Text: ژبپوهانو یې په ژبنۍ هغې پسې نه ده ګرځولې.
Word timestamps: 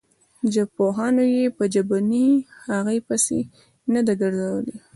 ژبپوهانو 0.53 1.23
یې 1.35 1.45
په 1.57 1.63
ژبنۍ 1.73 2.27
هغې 2.69 2.97
پسې 3.07 3.39
نه 3.93 4.01
ده 4.05 4.13
ګرځولې. 4.21 4.77